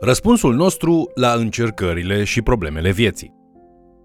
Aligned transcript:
Răspunsul 0.00 0.54
nostru 0.54 1.10
la 1.14 1.32
încercările 1.32 2.24
și 2.24 2.42
problemele 2.42 2.90
vieții. 2.90 3.34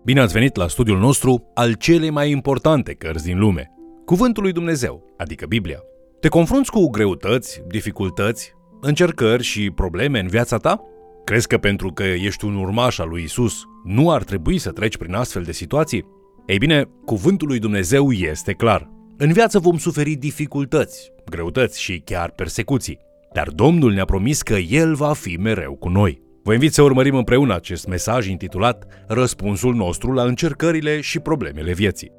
Bine 0.04 0.20
ați 0.20 0.34
venit 0.34 0.56
la 0.56 0.68
studiul 0.68 1.00
nostru 1.00 1.52
al 1.54 1.74
celei 1.74 2.10
mai 2.10 2.32
importante 2.32 2.94
cărți 2.94 3.24
din 3.24 3.40
lume, 3.40 3.72
Cuvântul 4.06 4.44
lui 4.44 4.52
Dumnezeu, 4.52 5.14
adică 5.18 5.46
Biblia. 5.46 5.80
Te 6.20 6.28
confrunți 6.28 6.72
cu 6.72 6.90
greutăți, 6.90 7.62
dificultăți, 7.68 8.54
încercări 8.82 9.44
și 9.44 9.72
probleme 9.72 10.20
în 10.20 10.28
viața 10.28 10.58
ta? 10.58 10.82
Crezi 11.24 11.48
că 11.48 11.58
pentru 11.58 11.92
că 11.94 12.04
ești 12.04 12.46
un 12.46 12.56
urmaș 12.56 12.98
al 12.98 13.10
lui 13.10 13.24
Isus, 13.24 13.62
nu 13.84 14.12
ar 14.12 14.24
trebui 14.24 14.58
să 14.58 14.72
treci 14.72 14.98
prin 14.98 15.14
astfel 15.14 15.44
de 15.44 15.52
situații? 15.52 16.06
Ei 16.46 16.58
bine, 16.58 16.90
cuvântul 17.06 17.48
lui 17.48 17.60
Dumnezeu 17.60 18.12
este 18.12 18.54
clar. 18.54 18.90
În 19.18 19.32
viață 19.32 19.60
vom 19.60 19.78
suferi 19.78 20.16
dificultăți, 20.16 21.12
greutăți 21.30 21.82
și 21.82 22.02
chiar 22.06 22.32
persecuții. 22.32 23.00
Dar 23.34 23.50
Domnul 23.50 23.94
ne-a 23.94 24.06
promis 24.06 24.42
că 24.42 24.54
El 24.54 24.96
va 24.96 25.14
fi 25.14 25.38
mereu 25.40 25.76
cu 25.76 25.90
noi. 25.90 26.22
Vă 26.44 26.54
invit 26.54 26.74
să 26.74 26.82
urmărim 26.82 27.16
împreună 27.16 27.56
acest 27.56 27.88
mesaj 27.88 28.28
intitulat 28.28 28.86
Răspunsul 29.08 29.76
nostru 29.76 30.12
la 30.12 30.24
încercările 30.24 31.02
și 31.02 31.20
problemele 31.20 31.74
vieții. 31.74 32.12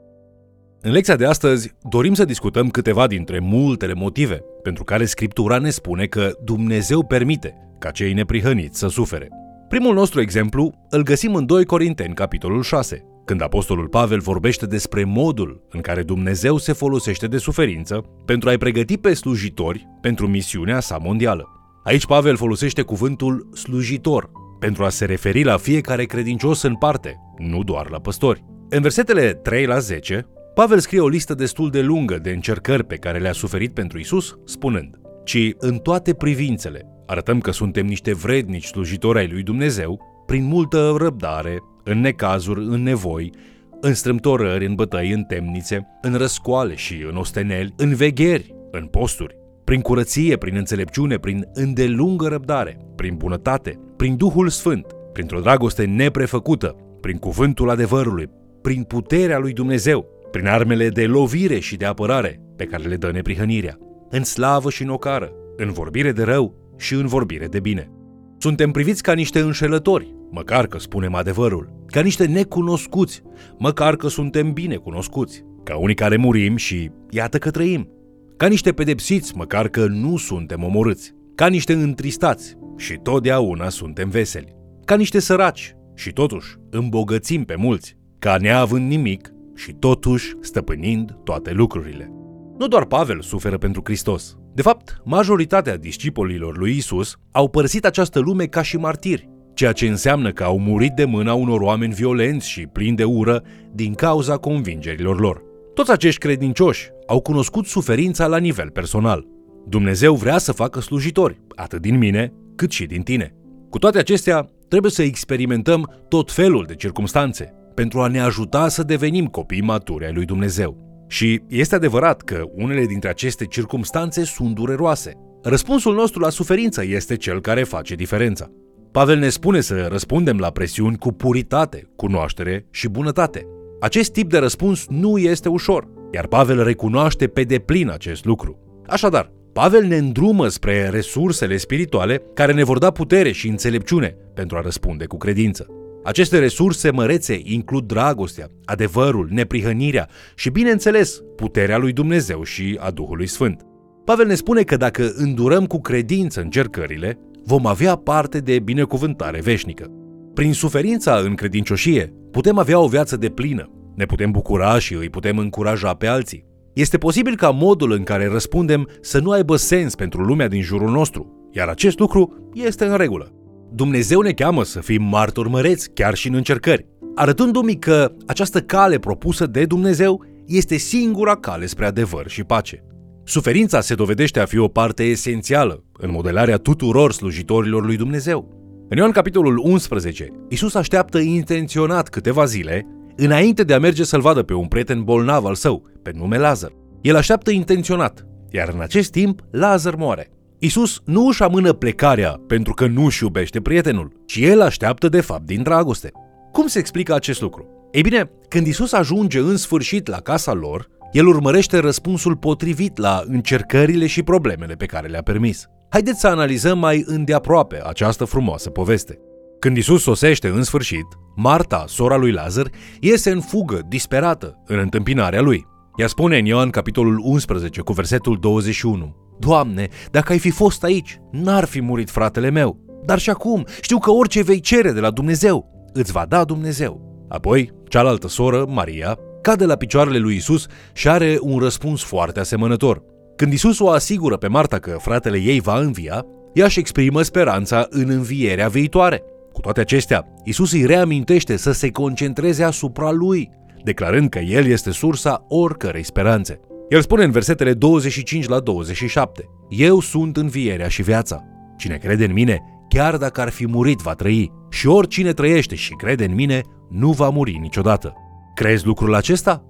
În 0.81 0.93
lecția 0.93 1.17
de 1.17 1.27
astăzi 1.27 1.73
dorim 1.89 2.15
să 2.15 2.25
discutăm 2.25 2.71
câteva 2.71 3.07
dintre 3.07 3.39
multele 3.39 3.93
motive 3.93 4.41
pentru 4.63 4.85
care 4.85 5.05
Scriptura 5.05 5.59
ne 5.59 5.71
spune 5.71 6.07
că 6.07 6.31
Dumnezeu 6.45 7.05
permite 7.05 7.55
ca 7.79 7.91
cei 7.91 8.13
neprihăniți 8.13 8.79
să 8.79 8.89
sufere. 8.89 9.29
Primul 9.69 9.95
nostru 9.95 10.21
exemplu 10.21 10.73
îl 10.91 11.03
găsim 11.03 11.35
în 11.35 11.47
2 11.47 11.65
Corinteni, 11.65 12.15
capitolul 12.15 12.63
6, 12.63 13.05
când 13.25 13.43
Apostolul 13.43 13.89
Pavel 13.89 14.21
vorbește 14.21 14.67
despre 14.67 15.05
modul 15.05 15.67
în 15.71 15.81
care 15.81 16.03
Dumnezeu 16.03 16.57
se 16.57 16.73
folosește 16.73 17.27
de 17.27 17.39
suferință 17.39 18.05
pentru 18.25 18.49
a-i 18.49 18.59
pregăti 18.59 18.99
pe 18.99 19.15
slujitori 19.15 19.89
pentru 20.01 20.27
misiunea 20.27 20.81
sa 20.81 20.99
mondială. 20.99 21.49
Aici 21.85 22.07
Pavel 22.07 22.37
folosește 22.37 22.83
cuvântul 22.83 23.49
slujitor 23.55 24.31
pentru 24.59 24.85
a 24.85 24.89
se 24.89 25.05
referi 25.05 25.43
la 25.43 25.57
fiecare 25.57 26.05
credincios 26.05 26.63
în 26.63 26.75
parte, 26.75 27.17
nu 27.39 27.63
doar 27.63 27.91
la 27.91 28.01
păstori. 28.01 28.45
În 28.69 28.81
versetele 28.81 29.33
3 29.33 29.67
la 29.67 29.79
10, 29.79 30.27
Pavel 30.55 30.79
scrie 30.79 31.01
o 31.01 31.09
listă 31.09 31.35
destul 31.35 31.71
de 31.71 31.81
lungă 31.81 32.19
de 32.19 32.31
încercări 32.31 32.85
pe 32.85 32.97
care 32.97 33.19
le-a 33.19 33.33
suferit 33.33 33.75
pentru 33.75 33.99
Isus, 33.99 34.39
spunând, 34.45 34.99
ci 35.25 35.55
în 35.59 35.77
toate 35.79 36.15
privințele 36.15 36.89
arătăm 37.07 37.41
că 37.41 37.51
suntem 37.51 37.87
niște 37.87 38.15
vrednici 38.15 38.65
slujitori 38.65 39.19
ai 39.19 39.29
lui 39.29 39.43
Dumnezeu, 39.43 40.01
prin 40.27 40.45
multă 40.45 40.95
răbdare, 40.99 41.59
în 41.85 42.01
necazuri, 42.01 42.61
în 42.61 42.83
nevoi, 42.83 43.33
în 43.81 43.95
strâmtorări, 43.95 44.67
în 44.67 44.75
bătăi, 44.75 45.11
în 45.11 45.23
temnițe, 45.23 45.87
în 46.03 46.15
răscoale 46.15 46.75
și 46.75 47.07
în 47.11 47.17
osteneli, 47.17 47.75
în 47.77 47.95
vegheri, 47.95 48.55
în 48.71 48.87
posturi, 48.87 49.37
prin 49.65 49.81
curăție, 49.81 50.37
prin 50.37 50.57
înțelepciune, 50.57 51.17
prin 51.17 51.49
îndelungă 51.53 52.29
răbdare, 52.29 52.79
prin 52.97 53.15
bunătate, 53.17 53.79
prin 53.97 54.17
Duhul 54.17 54.49
Sfânt, 54.49 54.87
printr-o 55.13 55.41
dragoste 55.41 55.85
neprefăcută, 55.85 56.77
prin 57.01 57.17
cuvântul 57.17 57.71
adevărului, 57.71 58.31
prin 58.63 58.83
puterea 58.83 59.39
lui 59.39 59.53
Dumnezeu, 59.53 60.07
prin 60.31 60.47
armele 60.47 60.89
de 60.89 61.07
lovire 61.07 61.59
și 61.59 61.77
de 61.77 61.85
apărare 61.85 62.41
pe 62.57 62.65
care 62.65 62.89
le 62.89 62.97
dă 62.97 63.11
neprihănirea, 63.11 63.79
în 64.11 64.25
slavă 64.25 64.71
și 64.71 64.83
în 64.83 64.89
ocară, 64.89 65.33
în 65.57 65.73
vorbire 65.73 66.13
de 66.13 66.23
rău 66.23 66.75
și 66.77 66.95
în 66.95 67.07
vorbire 67.07 67.47
de 67.47 67.61
bine. 67.61 67.91
Suntem 68.39 68.71
priviți 68.71 69.03
ca 69.03 69.13
niște 69.13 69.41
înșelători, 69.41 70.15
măcar 70.31 70.67
că 70.67 70.79
spunem 70.79 71.15
adevărul, 71.15 71.85
ca 71.87 72.01
niște 72.01 72.27
necunoscuți, 72.27 73.23
măcar 73.59 73.97
că 73.97 74.09
suntem 74.09 74.53
bine 74.53 74.77
cunoscuți, 74.77 75.45
ca 75.63 75.77
unii 75.77 75.95
care 75.95 76.17
murim 76.17 76.57
și 76.57 76.91
iată 77.11 77.39
că 77.39 77.51
trăim, 77.51 77.89
ca 78.37 78.47
niște 78.47 78.73
pedepsiți, 78.73 79.37
măcar 79.37 79.69
că 79.69 79.87
nu 79.87 80.17
suntem 80.17 80.63
omorâți, 80.63 81.15
ca 81.35 81.47
niște 81.47 81.73
întristați 81.73 82.57
și 82.77 82.99
totdeauna 83.03 83.69
suntem 83.69 84.09
veseli, 84.09 84.57
ca 84.85 84.97
niște 84.97 85.19
săraci 85.19 85.75
și 85.95 86.13
totuși 86.13 86.57
îmbogățim 86.71 87.45
pe 87.45 87.55
mulți, 87.55 87.97
ca 88.19 88.37
neavând 88.37 88.89
nimic 88.89 89.33
și 89.55 89.73
totuși 89.73 90.35
stăpânind 90.41 91.17
toate 91.25 91.53
lucrurile. 91.53 92.13
Nu 92.59 92.69
doar 92.69 92.85
Pavel 92.85 93.21
suferă 93.21 93.59
pentru 93.59 93.81
Hristos. 93.85 94.37
De 94.55 94.63
fapt, 94.63 95.01
majoritatea 95.05 95.77
discipolilor 95.77 96.57
lui 96.57 96.77
Isus 96.77 97.17
au 97.31 97.49
părăsit 97.49 97.85
această 97.85 98.19
lume 98.19 98.47
ca 98.47 98.63
și 98.63 98.77
martiri, 98.77 99.29
ceea 99.55 99.73
ce 99.73 99.87
înseamnă 99.87 100.33
că 100.33 100.45
au 100.45 100.59
murit 100.59 100.93
de 100.93 101.05
mâna 101.05 101.35
unor 101.35 101.61
oameni 101.61 101.93
violenți 101.93 102.49
și 102.49 102.67
plini 102.67 102.97
de 102.97 103.05
ură 103.05 103.43
din 103.73 103.95
cauza 103.95 104.37
convingerilor 104.37 105.21
lor. 105.21 105.43
Toți 105.75 105.91
acești 105.91 106.21
credincioși 106.21 106.91
au 107.07 107.21
cunoscut 107.21 107.67
suferința 107.67 108.27
la 108.27 108.37
nivel 108.37 108.71
personal. 108.71 109.27
Dumnezeu 109.69 110.15
vrea 110.15 110.39
să 110.39 110.53
facă 110.53 110.81
slujitori, 110.81 111.41
atât 111.55 111.81
din 111.81 111.99
mine, 111.99 112.33
cât 112.57 112.71
și 112.71 112.87
din 112.87 113.03
tine. 113.03 113.35
Cu 113.71 113.79
toate 113.79 113.99
acestea, 113.99 114.49
trebuie 114.69 114.91
să 114.91 115.03
experimentăm 115.03 116.05
tot 116.09 116.33
felul 116.33 116.65
de 116.67 116.75
circumstanțe 116.75 117.55
pentru 117.75 118.01
a 118.01 118.07
ne 118.07 118.21
ajuta 118.21 118.69
să 118.69 118.83
devenim 118.83 119.27
copii 119.27 119.63
maturi 119.63 120.05
ai 120.05 120.13
lui 120.13 120.25
Dumnezeu. 120.25 120.83
Și 121.09 121.41
este 121.49 121.75
adevărat 121.75 122.23
că 122.23 122.43
unele 122.55 122.85
dintre 122.85 123.09
aceste 123.09 123.45
circumstanțe 123.45 124.25
sunt 124.25 124.55
dureroase. 124.55 125.13
Răspunsul 125.43 125.95
nostru 125.95 126.21
la 126.21 126.29
suferință 126.31 126.85
este 126.85 127.17
cel 127.17 127.41
care 127.41 127.63
face 127.63 127.95
diferența. 127.95 128.51
Pavel 128.95 129.19
ne 129.19 129.29
spune 129.29 129.61
să 129.61 129.87
răspundem 129.91 130.39
la 130.39 130.51
presiuni 130.51 130.99
cu 130.99 131.13
puritate, 131.13 131.91
cunoaștere 131.97 132.67
și 132.71 132.89
bunătate. 132.89 133.47
Acest 133.81 134.13
tip 134.13 134.31
de 134.31 134.39
răspuns 134.39 134.87
nu 134.89 135.19
este 135.19 135.49
ușor, 135.49 135.89
iar 136.13 136.27
Pavel 136.27 136.65
recunoaște 136.65 137.27
pe 137.27 137.43
deplin 137.43 137.91
acest 137.91 138.25
lucru. 138.25 138.83
Așadar, 138.87 139.33
Pavel 139.53 139.85
ne 139.85 139.97
îndrumă 139.97 140.49
spre 140.49 140.89
resursele 140.89 141.57
spirituale 141.57 142.23
care 142.35 142.53
ne 142.53 142.65
vor 142.65 142.79
da 142.79 142.91
putere 142.91 143.33
și 143.33 143.49
înțelepciune 143.49 144.17
pentru 144.35 144.57
a 144.57 144.61
răspunde 144.61 145.05
cu 145.05 145.17
credință. 145.17 145.67
Aceste 146.05 146.39
resurse 146.39 146.91
mărețe 146.91 147.41
includ 147.43 147.87
dragostea, 147.87 148.49
adevărul, 148.65 149.29
neprihănirea 149.31 150.09
și, 150.35 150.51
bineînțeles, 150.51 151.23
puterea 151.37 151.79
lui 151.79 151.93
Dumnezeu 151.93 152.43
și 152.43 152.79
a 152.81 152.91
Duhului 152.91 153.27
Sfânt. 153.27 153.63
Pavel 154.05 154.27
ne 154.27 154.35
spune 154.35 154.63
că 154.63 154.77
dacă 154.77 155.13
îndurăm 155.15 155.67
cu 155.67 155.81
credință 155.81 156.41
încercările, 156.41 157.19
vom 157.45 157.67
avea 157.67 157.97
parte 157.97 158.39
de 158.39 158.59
binecuvântare 158.59 159.41
veșnică. 159.41 159.87
Prin 160.35 160.53
suferința 160.53 161.17
în 161.17 161.35
credincioșie, 161.35 162.13
putem 162.31 162.59
avea 162.59 162.79
o 162.79 162.89
viață 162.89 163.17
de 163.17 163.29
plină, 163.29 163.71
ne 163.95 164.05
putem 164.05 164.31
bucura 164.31 164.79
și 164.79 164.95
îi 164.95 165.11
putem 165.11 165.39
încuraja 165.39 165.95
pe 165.95 166.07
alții. 166.07 166.45
Este 166.73 166.99
posibil 166.99 167.37
ca 167.37 167.51
modul 167.51 167.93
în 167.93 168.03
care 168.03 168.29
răspundem 168.29 168.89
să 169.01 169.21
nu 169.21 169.31
aibă 169.31 169.57
sens 169.57 169.95
pentru 169.95 170.23
lumea 170.23 170.49
din 170.49 170.63
jurul 170.63 170.91
nostru, 170.91 171.49
iar 171.53 171.69
acest 171.69 171.99
lucru 171.99 172.51
este 172.55 172.85
în 172.85 172.97
regulă. 172.97 173.29
Dumnezeu 173.73 174.21
ne 174.21 174.33
cheamă 174.33 174.65
să 174.65 174.81
fim 174.81 175.03
martori 175.03 175.49
măreți, 175.49 175.91
chiar 175.93 176.15
și 176.15 176.29
în 176.29 176.35
încercări, 176.35 176.87
arătându-mi 177.15 177.79
că 177.79 178.13
această 178.27 178.61
cale 178.61 178.99
propusă 178.99 179.47
de 179.47 179.65
Dumnezeu 179.65 180.25
este 180.47 180.77
singura 180.77 181.37
cale 181.37 181.67
spre 181.67 181.87
adevăr 181.87 182.29
și 182.29 182.45
pace. 182.45 182.85
Suferința 183.27 183.81
se 183.81 183.95
dovedește 183.95 184.41
a 184.41 184.45
fi 184.45 184.59
o 184.59 184.69
parte 184.69 185.03
esențială 185.03 185.85
în 185.93 186.11
modelarea 186.11 186.57
tuturor 186.57 187.13
slujitorilor 187.13 187.85
lui 187.85 187.97
Dumnezeu. 187.97 188.49
În 188.89 188.97
Ioan 188.97 189.11
capitolul 189.11 189.59
11, 189.59 190.29
Isus 190.49 190.75
așteaptă 190.75 191.19
intenționat 191.19 192.09
câteva 192.09 192.45
zile 192.45 192.87
înainte 193.17 193.63
de 193.63 193.75
a 193.75 193.79
merge 193.79 194.05
să-l 194.05 194.21
vadă 194.21 194.43
pe 194.43 194.55
un 194.55 194.67
prieten 194.67 195.03
bolnav 195.03 195.45
al 195.45 195.55
său, 195.55 195.87
pe 196.03 196.11
nume 196.15 196.39
Lazar. 196.39 196.73
El 197.01 197.17
așteaptă 197.17 197.51
intenționat, 197.51 198.27
iar 198.51 198.69
în 198.75 198.81
acest 198.81 199.11
timp 199.11 199.41
Lazar 199.51 199.95
moare. 199.95 200.31
Isus 200.59 201.01
nu 201.05 201.27
își 201.27 201.43
amână 201.43 201.73
plecarea 201.73 202.41
pentru 202.47 202.75
că 202.75 202.87
nu 202.87 203.05
își 203.05 203.23
iubește 203.23 203.61
prietenul, 203.61 204.13
ci 204.27 204.37
el 204.37 204.61
așteaptă 204.61 205.09
de 205.09 205.21
fapt 205.21 205.47
din 205.47 205.63
dragoste. 205.63 206.13
Cum 206.53 206.67
se 206.67 206.79
explică 206.79 207.15
acest 207.15 207.41
lucru? 207.41 207.89
Ei 207.93 208.03
bine, 208.03 208.31
când 208.49 208.67
Isus 208.67 208.93
ajunge 208.93 209.39
în 209.39 209.57
sfârșit 209.57 210.07
la 210.07 210.21
casa 210.21 210.53
lor, 210.53 210.89
el 211.15 211.27
urmărește 211.27 211.79
răspunsul 211.79 212.37
potrivit 212.37 212.99
la 212.99 213.23
încercările 213.27 214.07
și 214.07 214.23
problemele 214.23 214.75
pe 214.75 214.87
care 214.87 215.09
le-a 215.09 215.23
permis. 215.23 215.67
Haideți 215.89 216.21
să 216.21 216.27
analizăm 216.27 216.79
mai 216.79 217.03
îndeaproape 217.07 217.83
această 217.87 218.25
frumoasă 218.25 218.71
poveste. 218.71 219.19
Când 219.59 219.77
Isus 219.77 220.03
sosește 220.03 220.49
în 220.49 220.63
sfârșit, 220.63 221.07
Marta, 221.37 221.85
sora 221.89 222.17
lui 222.17 222.33
Lazar, 222.33 222.71
iese 223.01 223.31
în 223.31 223.41
fugă, 223.41 223.81
disperată, 223.89 224.63
în 224.67 224.79
întâmpinarea 224.79 225.41
lui. 225.41 225.67
Ea 225.97 226.07
spune 226.07 226.39
în 226.39 226.45
Ioan 226.45 226.71
capitolul 226.71 227.21
11 227.23 227.81
cu 227.81 227.93
versetul 227.93 228.39
21 228.41 229.17
Doamne, 229.39 229.89
dacă 230.11 230.33
ai 230.33 230.39
fi 230.39 230.51
fost 230.51 230.85
aici, 230.85 231.21
n-ar 231.31 231.65
fi 231.65 231.81
murit 231.81 232.11
fratele 232.11 232.51
meu. 232.51 232.79
Dar 233.05 233.19
și 233.19 233.31
acum 233.31 233.65
știu 233.81 233.99
că 233.99 234.11
orice 234.11 234.43
vei 234.43 234.61
cere 234.61 234.93
de 234.93 235.01
la 235.01 235.11
Dumnezeu, 235.11 235.89
îți 235.93 236.13
va 236.13 236.25
da 236.29 236.45
Dumnezeu. 236.45 237.27
Apoi, 237.29 237.73
cealaltă 237.89 238.29
soră, 238.29 238.65
Maria, 238.69 239.19
cade 239.45 239.65
la 239.65 239.77
picioarele 239.77 240.19
lui 240.19 240.35
Isus 240.35 240.67
și 240.93 241.09
are 241.09 241.39
un 241.41 241.59
răspuns 241.59 242.03
foarte 242.03 242.41
asemănător. 242.41 243.03
Când 243.37 243.53
Isus 243.53 243.79
o 243.79 243.91
asigură 243.91 244.37
pe 244.37 244.49
Marta 244.49 244.79
că 244.79 244.97
fratele 245.01 245.39
ei 245.39 245.61
va 245.61 245.79
învia, 245.79 246.25
ea 246.55 246.65
își 246.65 246.79
exprimă 246.79 247.23
speranța 247.23 247.87
în 247.91 248.09
învierea 248.09 248.69
viitoare. 248.69 249.23
Cu 249.53 249.61
toate 249.61 249.81
acestea, 249.81 250.27
Isus 250.45 250.73
îi 250.73 250.87
reamintește 250.87 251.57
să 251.57 251.73
se 251.73 251.91
concentreze 251.91 252.63
asupra 252.63 253.11
lui, 253.11 253.51
declarând 253.83 254.29
că 254.29 254.39
el 254.39 254.67
este 254.67 254.91
sursa 254.91 255.45
oricărei 255.49 256.03
speranțe. 256.03 256.61
El 256.89 257.01
spune 257.01 257.25
în 257.25 257.31
versetele 257.31 257.73
25 257.73 258.49
la 258.49 258.61
27, 258.61 259.45
Eu 259.69 260.01
sunt 260.01 260.37
învierea 260.37 260.89
și 260.89 261.03
viața. 261.03 261.45
Cine 261.77 261.97
crede 261.97 262.25
în 262.25 262.33
mine, 262.33 262.63
chiar 262.89 263.17
dacă 263.17 263.41
ar 263.41 263.49
fi 263.49 263.67
murit, 263.67 263.99
va 263.99 264.13
trăi. 264.15 264.53
Și 264.71 264.87
oricine 264.87 265.33
trăiește 265.33 265.75
și 265.75 265.93
crede 265.93 266.25
în 266.25 266.35
mine, 266.35 266.61
nu 266.91 267.11
va 267.11 267.29
muri 267.29 267.59
niciodată. 267.61 268.24
Crezi 268.55 268.87
lucrul 268.87 269.15
acesta? 269.15 269.65